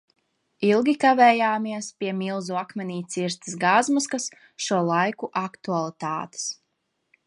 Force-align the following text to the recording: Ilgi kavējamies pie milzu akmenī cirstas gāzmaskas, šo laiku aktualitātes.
Ilgi 0.69 0.95
kavējamies 1.03 1.89
pie 2.03 2.09
milzu 2.23 2.59
akmenī 2.63 2.97
cirstas 3.17 3.61
gāzmaskas, 3.67 4.29
šo 4.69 4.85
laiku 4.93 5.35
aktualitātes. 5.47 6.55